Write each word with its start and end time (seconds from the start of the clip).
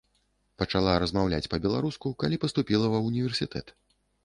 Пачала 0.61 0.93
размаўляць 1.03 1.51
па-беларуску, 1.51 2.13
калі 2.25 2.41
паступіла 2.47 2.91
ва 2.97 3.05
ўніверсітэт. 3.11 3.79